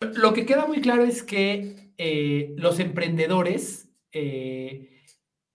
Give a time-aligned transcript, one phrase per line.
[0.00, 5.04] Lo que queda muy claro es que eh, los emprendedores, eh,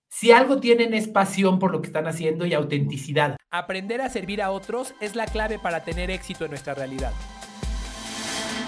[0.07, 3.37] si algo tienen es pasión por lo que están haciendo y autenticidad.
[3.49, 7.11] Aprender a servir a otros es la clave para tener éxito en nuestra realidad.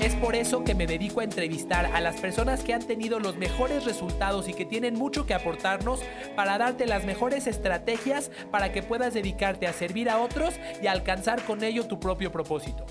[0.01, 3.37] Es por eso que me dedico a entrevistar a las personas que han tenido los
[3.37, 6.01] mejores resultados y que tienen mucho que aportarnos
[6.35, 11.43] para darte las mejores estrategias para que puedas dedicarte a servir a otros y alcanzar
[11.43, 12.85] con ello tu propio propósito.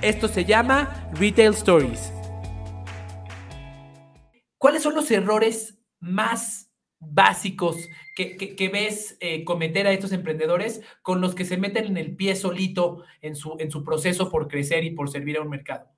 [0.00, 2.12] Esto se llama Retail Stories.
[4.58, 11.34] ¿Cuáles son los errores más básicos que, ves eh, cometer a estos emprendedores con los
[11.34, 14.90] que se meten en el pie solito en su, en su proceso por crecer y
[14.90, 15.91] por servir a un mercado?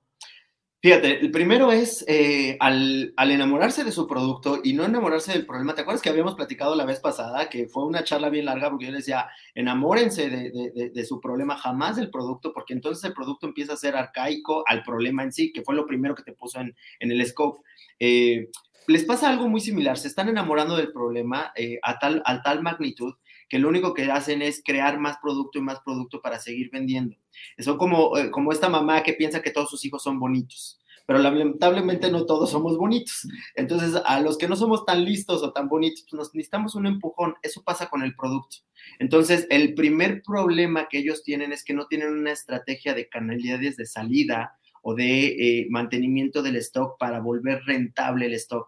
[0.85, 5.73] Fíjate, el primero es eh, al, enamorarse de su producto y no enamorarse del problema.
[5.73, 8.85] ¿Te acuerdas que habíamos platicado la vez pasada que fue una charla bien larga porque
[8.85, 13.73] yo les decía, enamórense de, su problema, jamás del producto, porque entonces el producto empieza
[13.73, 16.75] a ser arcaico al problema en sí, que fue lo primero que te puso en,
[16.99, 17.63] el scope.
[17.97, 18.49] Eh,
[18.85, 22.61] les pasa algo muy similar, se están enamorando del problema eh, a, tal, a tal
[22.61, 23.15] magnitud
[23.49, 27.15] que lo único que hacen es crear más producto y más producto para seguir vendiendo.
[27.59, 31.19] Son como, eh, como esta mamá que piensa que todos sus hijos son bonitos, pero
[31.19, 33.27] lamentablemente no todos somos bonitos.
[33.55, 36.87] Entonces, a los que no somos tan listos o tan bonitos, pues nos necesitamos un
[36.87, 37.35] empujón.
[37.43, 38.57] Eso pasa con el producto.
[38.99, 43.77] Entonces, el primer problema que ellos tienen es que no tienen una estrategia de canalidades
[43.77, 48.67] de salida o de eh, mantenimiento del stock para volver rentable el stock.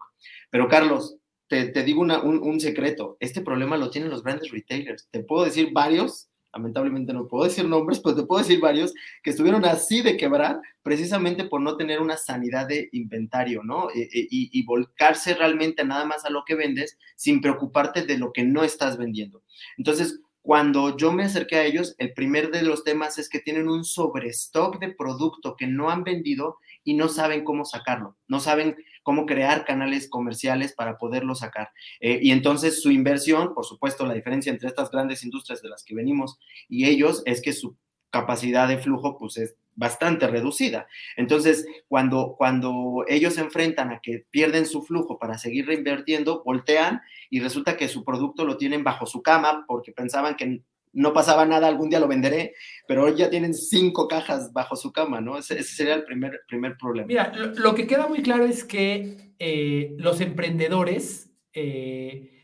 [0.50, 1.16] Pero Carlos,
[1.48, 5.08] te, digo un, secreto, este problema lo tienen los grandes retailers.
[5.10, 9.30] Te puedo decir varios, lamentablemente no puedo decir nombres, pero te puedo decir varios que
[9.30, 13.88] estuvieron así de quebrar precisamente por no tener una sanidad de inventario, ¿no?
[13.90, 18.32] E, e, y, volcarse realmente nada más a lo que vendes sin preocuparte de lo
[18.32, 19.42] que no estás vendiendo.
[19.78, 23.68] Entonces, cuando yo me acerqué a ellos, el primer de los temas es que tienen
[23.68, 28.74] un sobrestock de producto que no han vendido y no saben cómo sacarlo, no saben
[29.02, 31.68] cómo crear canales comerciales para poderlo sacar.
[32.00, 35.84] Eh, y entonces su inversión, por supuesto, la diferencia entre estas grandes industrias de las
[35.84, 37.76] que venimos y ellos es que su
[38.08, 40.88] capacidad de flujo pues es bastante reducida.
[41.16, 47.00] Entonces, cuando, cuando ellos se enfrentan a que pierden su flujo para seguir reinvirtiendo, voltean
[47.30, 50.62] y resulta que su producto lo tienen bajo su cama porque pensaban que
[50.92, 52.54] no pasaba nada, algún día lo venderé,
[52.88, 55.38] pero hoy ya tienen cinco cajas bajo su cama, ¿no?
[55.38, 57.06] Ese, sería el primer, primer problema.
[57.06, 62.37] Mira, lo, que queda muy claro es que eh, los emprendedores, eh,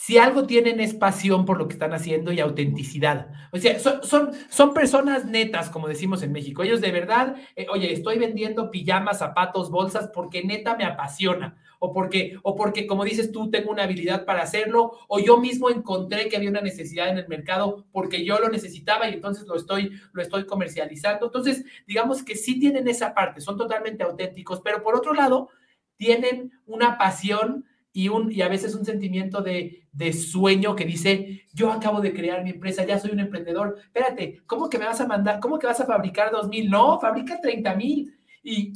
[0.00, 3.32] si algo tienen es pasión por lo que están haciendo y autenticidad.
[3.50, 6.62] O sea, son, son, personas netas, como decimos en México.
[6.62, 11.56] Ellos de verdad, eh, oye, estoy vendiendo pijamas, zapatos, bolsas porque neta me apasiona.
[11.80, 15.68] O porque, o porque, como dices tú, tengo una habilidad para hacerlo, o yo mismo
[15.68, 19.56] encontré que había una necesidad en el mercado porque yo lo necesitaba y entonces lo
[19.56, 21.26] estoy, lo estoy comercializando.
[21.26, 25.48] Entonces, digamos que sí tienen esa parte, son totalmente auténticos, pero por otro lado,
[25.96, 27.64] tienen una pasión
[27.98, 32.44] y, un, y a veces un sentimiento de, sueño que dice, yo acabo de crear
[32.44, 35.66] mi empresa, ya soy un emprendedor, espérate, ¿cómo que me vas a mandar, cómo que
[35.66, 36.70] vas a fabricar dos mil?
[36.70, 38.16] No, fabrica 30 mil.
[38.44, 38.72] Y,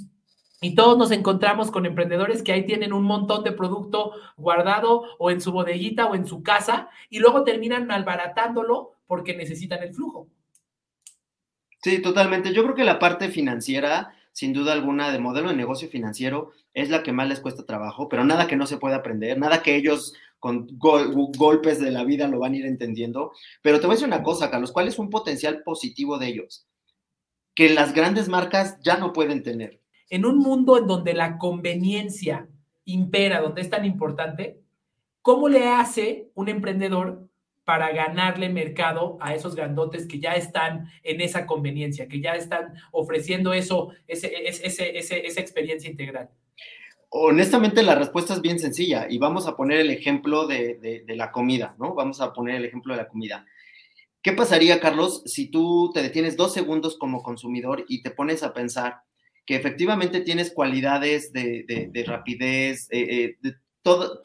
[0.60, 5.30] y todos nos encontramos con emprendedores que ahí tienen un montón de producto guardado o
[5.30, 10.26] en su bodeguita o en su casa y luego terminan malbaratándolo porque necesitan el flujo.
[11.80, 12.52] Sí, totalmente.
[12.52, 16.90] Yo creo que la parte financiera sin duda alguna, de modelo de negocio financiero es
[16.90, 19.76] la que más les cuesta trabajo, pero nada que no se pueda aprender, nada que
[19.76, 23.32] ellos con golpes de la vida lo van a ir entendiendo.
[23.62, 26.66] Pero te voy a decir una cosa, Carlos, ¿cuál es un potencial positivo de ellos?
[27.54, 29.80] Que las grandes marcas ya no pueden tener.
[30.10, 32.48] En un mundo en donde la conveniencia
[32.84, 34.60] impera, donde es tan importante,
[35.20, 37.28] ¿cómo le hace un emprendedor
[37.64, 42.74] para ganarle mercado a esos grandotes que ya están en esa conveniencia, que ya están
[42.90, 44.96] ofreciendo eso, ese, ese,
[45.26, 46.30] esa experiencia integral?
[47.14, 51.30] Honestamente, la respuesta es bien sencilla y vamos a poner el ejemplo de, de, la
[51.30, 51.94] comida, ¿no?
[51.94, 53.44] Vamos a poner el ejemplo de la comida.
[54.22, 58.54] ¿Qué pasaría, Carlos, si tú te detienes dos segundos como consumidor y te pones a
[58.54, 59.02] pensar
[59.44, 64.22] que efectivamente tienes cualidades de, de rapidez, eh, eh, de todo,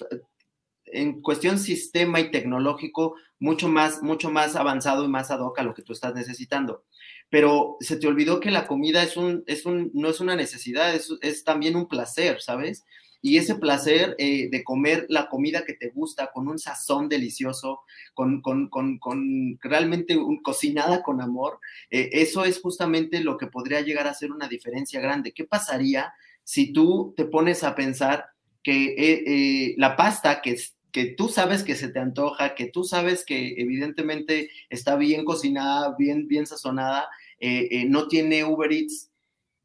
[0.91, 5.63] en cuestión sistema y tecnológico, mucho más, mucho más avanzado y más ad hoc a
[5.63, 6.85] lo que tú estás necesitando.
[7.29, 10.93] Pero se te olvidó que la comida es un, es un, no es una necesidad,
[10.95, 12.85] es, es también un placer, ¿sabes?
[13.21, 17.81] Y ese placer eh, de comer la comida que te gusta con un sazón delicioso,
[18.13, 23.47] con, con, con, con realmente un, cocinada con amor, eh, eso es justamente lo que
[23.47, 25.33] podría llegar a ser una diferencia grande.
[25.33, 26.13] ¿Qué pasaría
[26.43, 28.27] si tú te pones a pensar
[28.63, 30.57] que eh, la pasta que
[30.91, 35.95] que tú sabes que se te antoja, que tú sabes que evidentemente está bien cocinada,
[35.97, 39.11] bien, bien sazonada, eh, eh, no tiene Uber Eats,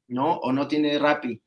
[0.09, 0.35] ¿no?
[0.39, 1.41] O no tiene Rappi.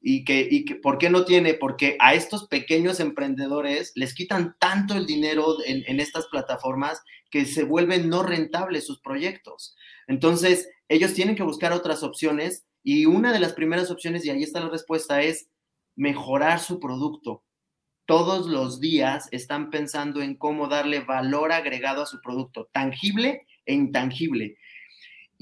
[0.00, 1.54] y que, y que, ¿por qué no tiene?
[1.54, 7.44] Porque a estos pequeños emprendedores les quitan tanto el dinero en, en, estas plataformas que
[7.44, 9.76] se vuelven no rentables sus proyectos.
[10.08, 14.42] Entonces, ellos tienen que buscar otras opciones y una de las primeras opciones, y ahí
[14.42, 15.48] está la respuesta, es
[15.94, 17.44] mejorar su producto.
[18.06, 23.74] Todos los días están pensando en cómo darle valor agregado a su producto, tangible e
[23.74, 24.56] intangible.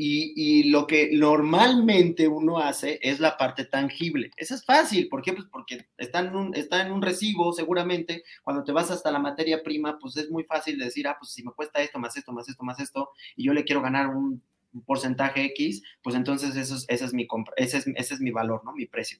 [0.03, 4.31] Y, lo que normalmente uno hace es la parte tangible.
[4.39, 5.11] Eso es fácil.
[5.11, 5.35] ¿Por qué?
[5.35, 8.23] Pues porque está en, un, está en un recibo, seguramente.
[8.43, 11.43] Cuando te vas hasta la materia prima, pues es muy fácil decir, ah, pues si
[11.43, 14.43] me cuesta esto, más esto, más esto, más esto, y yo le quiero ganar un,
[14.87, 18.65] porcentaje X, pues entonces eso es, ese, es mi ese, es, ese es mi valor,
[18.65, 18.73] ¿no?
[18.73, 19.19] Mi precio.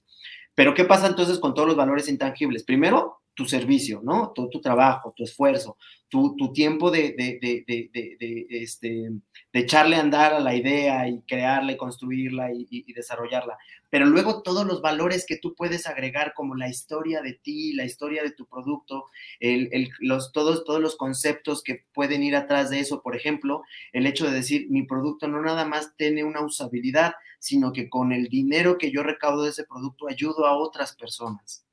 [0.55, 2.63] Pero ¿qué pasa entonces con todos los valores intangibles?
[2.63, 4.33] Primero, tu servicio, ¿no?
[4.35, 5.79] Todo tu trabajo, tu esfuerzo,
[6.11, 9.09] tu, tu tiempo de, de, de, este,
[9.51, 13.57] de echarle a andar a la idea y crearla y construirla y, y, desarrollarla.
[13.89, 17.87] Pero luego todos los valores que tú puedes agregar, como la historia de ti, la
[17.87, 19.07] historia de tu producto,
[19.39, 23.01] el, el, los, todos, todos los conceptos que pueden ir atrás de eso.
[23.01, 23.63] Por ejemplo,
[23.95, 28.13] el hecho de decir, mi producto no nada más tiene una usabilidad, sino que con
[28.13, 31.65] el dinero que yo recaudo de ese producto ayudo a otras personas.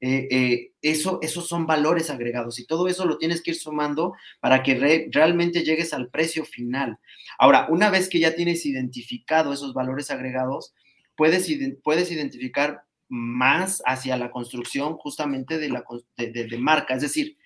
[0.00, 4.12] Eh, eh, eso, esos son valores agregados y todo eso lo tienes que ir sumando
[4.40, 6.98] para que realmente llegues al precio final.
[7.38, 10.74] Ahora, una vez que ya tienes identificado esos valores agregados,
[11.16, 11.50] puedes,
[11.82, 15.84] puedes identificar más hacia la construcción justamente de, la,
[16.16, 16.94] de, marca.
[16.94, 17.36] Es decir,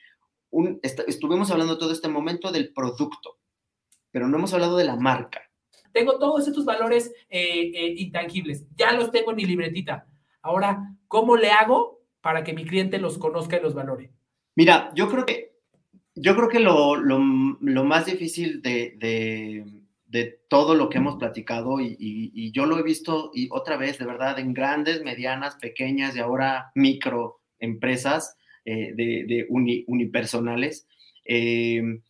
[0.51, 3.39] un, estuvimos hablando todo este momento del producto,
[4.11, 5.43] pero no hemos hablado de la marca.
[5.93, 10.07] Tengo todos estos valores eh, intangibles, ya los tengo en mi libretita.
[10.43, 14.11] Ahora, ¿cómo le hago para que mi cliente los conozca y los valore?
[14.57, 15.53] Mira, yo creo que,
[16.15, 17.19] yo creo que lo, lo,
[17.85, 23.31] más difícil de, de, todo lo que hemos platicado, y, y, yo lo he visto
[23.33, 29.47] y otra vez, de verdad, en grandes, medianas, pequeñas y ahora microempresas eh, de, de
[29.49, 30.89] unipersonales,
[31.25, 32.01] eh,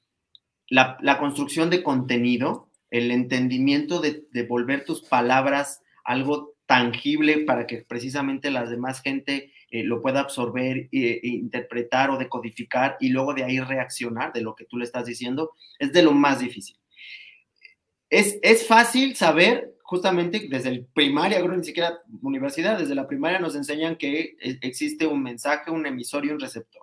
[0.69, 7.67] la, la, construcción de contenido, el entendimiento de, de volver tus palabras algo tangible para
[7.67, 13.35] que precisamente las demás gente eh, lo pueda absorber, e, interpretar o decodificar y luego
[13.35, 16.77] de ahí reaccionar de lo que tú le estás diciendo, es de lo más difícil.
[18.09, 23.55] Es, es fácil saber, justamente desde el primaria, ni siquiera universidad, desde la primaria nos
[23.55, 26.83] enseñan que e, existe un mensaje, un emisor y un receptor.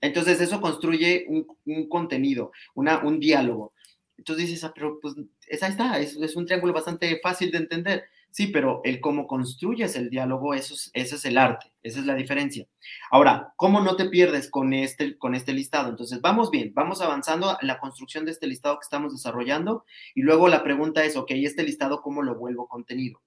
[0.00, 3.72] Entonces eso construye un, un contenido, una, un diálogo.
[4.18, 5.14] Entonces dices, ah, pero pues
[5.46, 9.96] esa está, es, es un triángulo bastante fácil de entender Sí, pero el cómo construyes
[9.96, 12.66] el diálogo, eso es, ese es el arte, esa es la diferencia.
[13.10, 15.88] Ahora, ¿cómo no te pierdes con este, con este listado?
[15.88, 19.84] Entonces, vamos bien, vamos avanzando en la construcción de este listado que estamos desarrollando
[20.14, 23.20] y luego la pregunta es, ok, este listado, ¿cómo lo vuelvo contenido?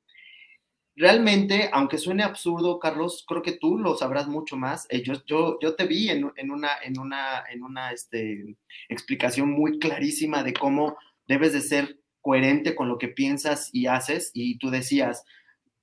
[0.96, 4.86] Realmente, aunque suene absurdo, Carlos, creo que tú lo sabrás mucho más.
[4.90, 8.58] Eh, yo, yo, yo, te vi en, en, una, en una, en una este,
[8.90, 10.98] explicación muy clarísima de cómo
[11.28, 14.32] debes de ser coherente con lo que piensas y haces.
[14.34, 15.24] Y tú decías,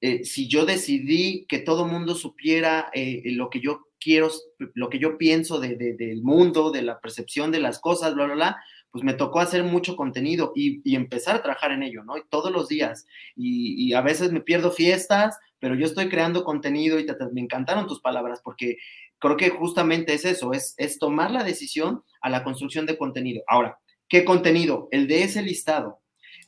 [0.00, 4.30] eh, si yo decidí que todo mundo supiera eh, lo que yo quiero,
[4.74, 8.34] lo que yo pienso de, del mundo, de la percepción de las cosas, bla, bla,
[8.34, 8.56] bla,
[8.90, 12.16] pues me tocó hacer mucho contenido y, y empezar a trabajar en ello, ¿no?
[12.16, 13.06] Y todos los días.
[13.36, 17.40] Y, y, a veces me pierdo fiestas, pero yo estoy creando contenido y te, me
[17.40, 18.78] encantaron tus palabras porque
[19.18, 23.42] creo que justamente es eso, es, es tomar la decisión a la construcción de contenido.
[23.46, 23.78] Ahora,
[24.08, 24.88] ¿qué contenido?
[24.90, 26.00] El de ese listado.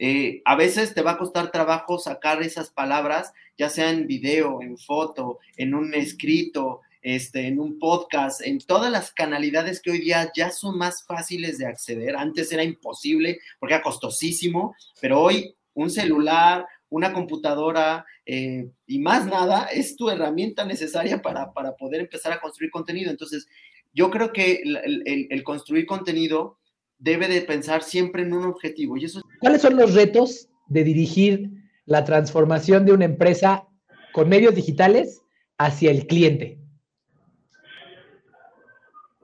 [0.02, 4.62] Eh, a veces te va a costar trabajo sacar esas palabras, ya sea en video,
[4.62, 9.98] en foto, en un escrito, este, en un podcast, en todas las canalidades que hoy
[9.98, 12.16] día ya son más fáciles de acceder.
[12.16, 19.26] Antes era imposible porque era costosísimo, pero hoy un celular, una computadora eh, y más
[19.26, 23.10] nada es tu herramienta necesaria para, para, poder empezar a construir contenido.
[23.10, 23.46] Entonces,
[23.92, 26.59] yo creo que el, el, el construir contenido
[27.00, 28.96] debe de pensar siempre en un objetivo.
[28.96, 29.22] Y eso...
[29.40, 31.50] ¿Cuáles son los retos de dirigir
[31.86, 33.66] la transformación de una empresa
[34.12, 35.22] con medios digitales
[35.58, 36.58] hacia el cliente?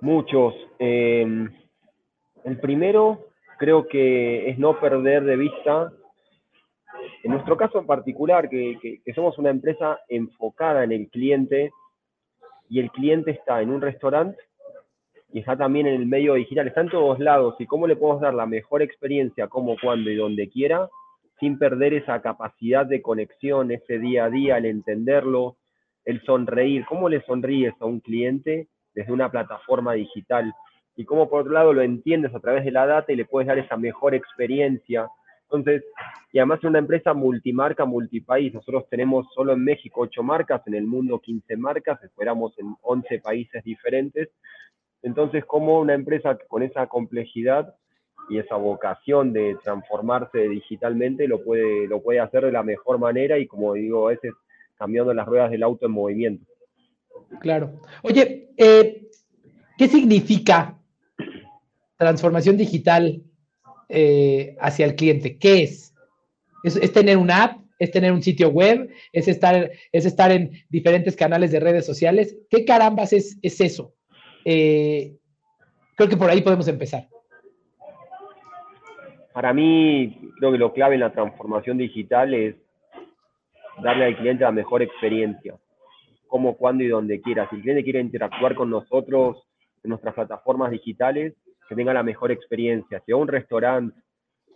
[0.01, 0.55] Muchos.
[0.79, 1.49] Eh,
[2.45, 3.29] el primero
[3.59, 5.93] creo que es no perder de vista,
[7.23, 11.71] en nuestro caso en particular, que, que, que somos una empresa enfocada en el cliente
[12.69, 14.39] y el cliente está en un restaurante
[15.33, 18.23] y está también en el medio digital, está en todos lados y cómo le podemos
[18.23, 20.89] dar la mejor experiencia, como, cuando y donde quiera,
[21.41, 25.57] sin perder esa capacidad de conexión, ese día a día, el entenderlo,
[26.05, 30.53] el sonreír, cómo le sonríes a un cliente desde una plataforma digital
[30.97, 33.47] y cómo por otro lado lo entiendes a través de la data y le puedes
[33.47, 35.09] dar esa mejor experiencia
[35.43, 35.85] Entonces,
[36.33, 38.55] y además es una empresa multimarca, multipaís.
[38.55, 43.21] Nosotros tenemos solo en México ocho marcas, en el mundo 15 marcas, esperamos en 11
[43.21, 44.31] países diferentes.
[45.03, 47.75] Entonces, como una empresa con esa complejidad
[48.29, 53.39] y esa vocación de transformarse digitalmente lo puede, lo puede hacer de la mejor manera
[53.39, 54.33] y como digo, a veces
[54.77, 56.45] cambiando las ruedas del auto en movimiento.
[57.41, 57.81] Claro.
[58.03, 59.09] Oye, eh,
[59.79, 60.79] ¿qué significa
[61.97, 63.23] transformación digital
[63.89, 65.39] eh, hacia el cliente?
[65.39, 65.95] ¿Qué es?
[66.63, 66.93] es?
[66.93, 67.61] tener una app?
[67.79, 68.91] ¿Es tener un sitio web?
[69.13, 72.37] ¿Es estar, es estar en diferentes canales de redes sociales?
[72.49, 73.93] ¿Qué carambas es, es eso?
[74.49, 75.19] Eh,
[75.97, 77.09] creo que por ahí podemos empezar.
[79.33, 82.55] Para mí, creo que lo clave en la transformación digital es
[83.83, 85.57] darle al cliente la mejor experiencia,
[86.29, 87.49] como, cuando y donde quiera.
[87.51, 89.43] Si el cliente quiere interactuar con nosotros
[89.83, 91.35] en nuestras plataformas digitales,
[91.69, 93.03] que tenga la mejor experiencia.
[93.05, 94.01] Si va a un restaurante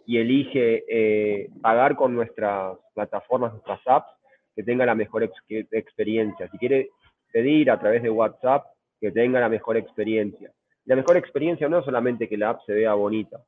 [0.06, 4.12] y elige eh, pagar con nuestras plataformas, nuestras apps,
[4.54, 5.28] que tenga la mejor
[5.72, 6.48] experiencia.
[6.48, 6.90] Si quiere
[7.32, 8.64] pedir a través de WhatsApp,
[9.00, 10.52] que tenga la mejor experiencia.
[10.84, 13.42] La mejor experiencia no es solamente que la app se vea bonita.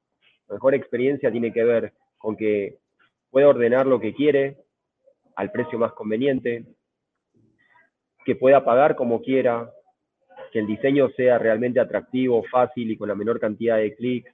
[0.48, 2.78] La mejor experiencia tiene que ver con que
[3.30, 4.58] pueda ordenar lo que quiere
[5.36, 6.64] al precio más conveniente,
[8.24, 9.70] que pueda pagar como quiera,
[10.52, 14.30] que el diseño sea realmente atractivo, fácil y con la menor cantidad de clics,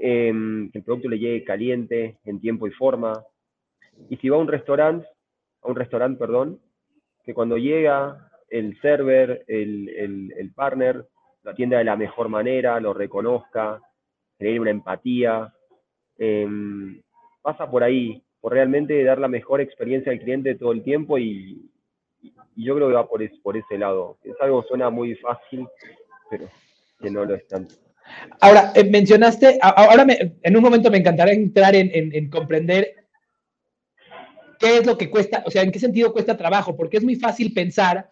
[0.00, 3.22] em, que el producto le llegue caliente, en tiempo y forma.
[4.08, 5.06] Y si va a un restaurante,
[5.62, 6.60] a un restaurante, perdón,
[7.24, 11.06] que cuando llega el server, el, partner,
[11.42, 13.80] lo atienda de la mejor manera, lo reconozca,
[14.38, 15.52] tener una empatía.
[16.18, 17.00] Em,
[17.42, 21.70] pasa por ahí, por realmente dar la mejor experiencia al cliente todo el tiempo y,
[22.20, 24.18] y yo creo que va por, por ese lado.
[24.24, 25.66] Es algo que suena muy fácil,
[26.28, 26.48] pero
[27.00, 27.74] que no lo es tanto.
[28.40, 30.06] Ahora, eh, mencionaste, ahora
[30.42, 32.94] en un momento me encantará entrar en, comprender
[34.58, 37.16] qué es lo que cuesta, o sea, en qué sentido cuesta trabajo, porque es muy
[37.16, 38.10] fácil pensar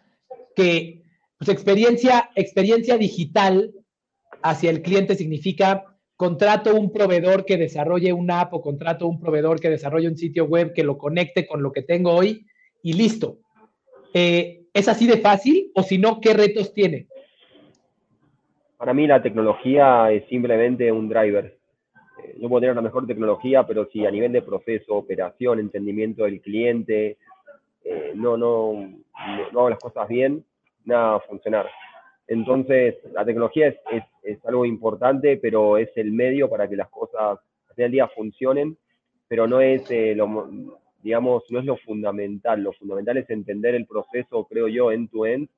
[0.57, 1.03] que
[1.39, 3.73] pues, experiencia, experiencia digital
[4.43, 5.85] hacia el cliente significa
[6.17, 10.47] contrato un proveedor que desarrolle una app o contrato un proveedor que desarrolle un sitio
[10.47, 12.47] web que lo conecte con lo que tengo hoy
[12.83, 13.39] y listo.
[14.15, 17.07] Eh, ¿Es así de fácil o si no, qué retos tiene?
[18.79, 21.59] Para mí la tecnología es simplemente un driver.
[22.23, 26.25] Eh, yo puedo tener la mejor tecnología, pero si a nivel de proceso, operación, entendimiento
[26.25, 27.19] del cliente,
[27.89, 28.73] eh, no, no,
[29.53, 30.45] no, hago las cosas bien,
[30.85, 31.67] nada va a funcionar.
[32.27, 33.77] Entonces, la tecnología es,
[34.23, 37.39] es, algo importante, pero es el medio para que las cosas
[37.79, 38.77] al día funcionen,
[39.29, 42.63] pero no es lo, digamos, no es lo fundamental.
[42.63, 45.49] Lo fundamental es entender el proceso, creo yo, end-to-end,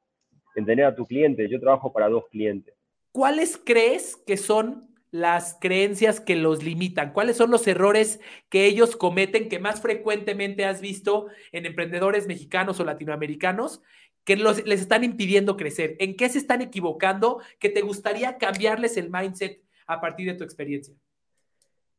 [0.54, 1.48] entender a tu cliente.
[1.48, 2.74] Yo trabajo para dos clientes.
[3.12, 7.12] ¿Cuáles crees que son las creencias que los limitan?
[7.12, 12.80] ¿Cuáles son los errores que ellos cometen que más frecuentemente has visto en emprendedores mexicanos
[12.80, 13.82] o latinoamericanos
[14.24, 15.96] que les están impidiendo crecer?
[15.98, 20.44] ¿En qué se están equivocando que te gustaría cambiarles el mindset a partir de tu
[20.44, 20.94] experiencia?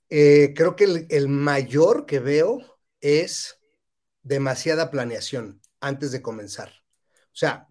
[0.10, 3.62] Eh, creo que el, mayor que veo es
[4.24, 6.70] demasiada planeación antes de comenzar.
[7.26, 7.69] O sea,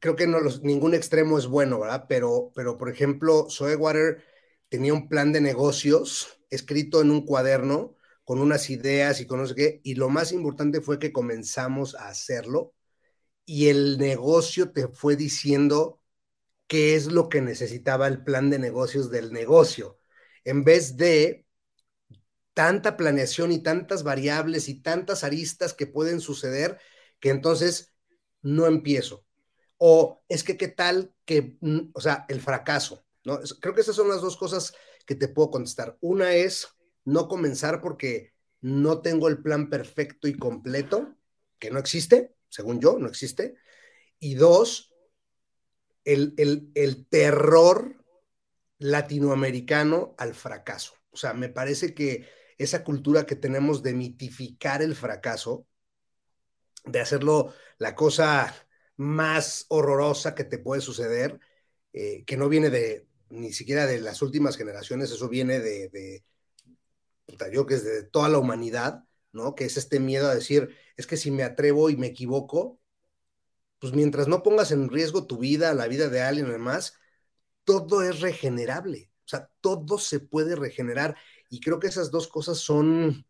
[0.00, 0.26] creo que
[0.62, 2.06] ningún extremo es bueno, ¿verdad?
[2.08, 3.46] Pero, pero por ejemplo,
[3.78, 4.24] Water
[4.68, 9.46] tenía un plan de negocios escrito en un cuaderno con unas ideas y con no
[9.46, 12.74] sé qué, y lo más importante fue que comenzamos a hacerlo
[13.44, 16.00] y el negocio te fue diciendo
[16.68, 19.98] qué es lo que necesitaba el plan de negocios del negocio,
[20.44, 21.46] en vez de
[22.54, 26.78] tanta planeación y tantas variables y tantas aristas que pueden suceder
[27.18, 27.92] que entonces
[28.42, 29.24] no empiezo.
[29.82, 33.40] O es que qué tal que, mm, o sea, el fracaso, ¿no?
[33.60, 34.74] Creo que esas son las dos cosas
[35.06, 35.96] que te puedo contestar.
[36.02, 36.68] Una es
[37.06, 41.16] no comenzar porque no tengo el plan perfecto y completo,
[41.58, 43.54] que no existe, según yo, no existe.
[44.18, 44.94] Y dos,
[46.04, 46.34] el,
[46.74, 48.04] el terror
[48.76, 50.92] latinoamericano al fracaso.
[51.10, 55.66] O sea, me parece que esa cultura que tenemos de mitificar el fracaso,
[56.84, 58.54] de hacerlo la cosa
[59.00, 61.40] más horrorosa que te puede suceder,
[61.94, 66.22] eh, que no viene de ni siquiera de las últimas generaciones, eso viene de, de
[67.50, 69.54] yo que es de toda la humanidad, ¿no?
[69.54, 72.78] Que es este miedo a decir, es que si me atrevo y me equivoco,
[73.78, 76.98] pues mientras no pongas en riesgo tu vida, la vida de alguien y demás,
[77.64, 79.10] todo es regenerable.
[79.24, 81.16] O sea, todo se puede regenerar
[81.48, 83.24] y creo que esas dos cosas son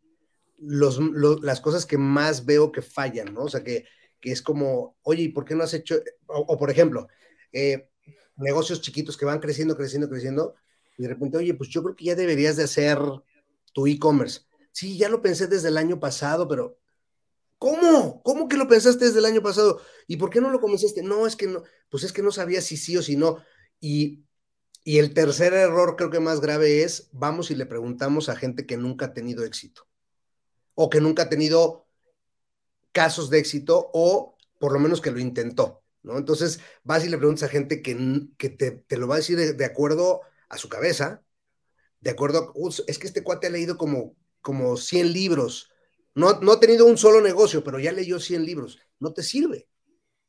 [0.56, 0.98] los,
[1.42, 3.42] las cosas que más veo que fallan, ¿no?
[3.42, 3.84] O sea, que,
[4.20, 5.96] que es como, oye, ¿y por qué no has hecho?
[6.26, 7.08] O, por ejemplo,
[7.52, 7.88] eh,
[8.36, 10.54] negocios chiquitos que van creciendo, creciendo, creciendo,
[10.96, 12.98] y de repente, oye, pues yo creo que ya deberías de hacer
[13.72, 14.42] tu e-commerce.
[14.72, 16.78] Sí, ya lo pensé desde el año pasado, pero
[17.58, 18.22] ¿cómo?
[18.22, 19.80] ¿Cómo que lo pensaste desde el año pasado?
[20.06, 21.02] ¿Y por qué no lo comenzaste?
[21.02, 23.38] No, es que no, pues es que no sabía si sí o si no.
[23.80, 24.24] Y,
[24.84, 28.66] y el tercer error creo que más grave es, vamos y le preguntamos a gente
[28.66, 29.86] que nunca ha tenido éxito
[30.74, 31.86] o que nunca ha tenido
[32.92, 36.18] casos de éxito o por lo menos que lo intentó, ¿no?
[36.18, 37.96] Entonces vas y le preguntas a gente que,
[38.36, 41.22] que te, te, lo va a decir de, acuerdo a su cabeza,
[42.00, 45.70] de acuerdo, uh, es que este cuate ha leído como, como 100 libros,
[46.14, 49.68] no, no ha tenido un solo negocio, pero ya leyó 100 libros, no te sirve,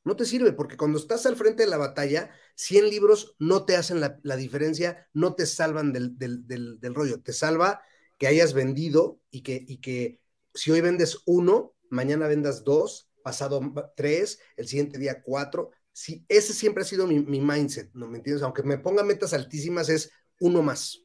[0.04, 3.76] no te sirve, porque cuando estás al frente de la batalla, 100 libros no te
[3.76, 7.82] hacen la, la diferencia, no te salvan del, del, del, del, rollo, te salva
[8.18, 10.20] que hayas vendido y que, y que
[10.54, 13.62] si hoy vendes uno, mañana vendas dos, pasado
[13.96, 15.72] tres, el siguiente día cuatro.
[15.94, 18.44] Sí, ese siempre ha sido mi, mi, mindset, ¿no me entiendes?
[18.44, 21.04] Aunque me ponga metas altísimas, es uno más,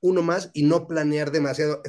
[0.00, 1.80] uno más y no planear demasiado.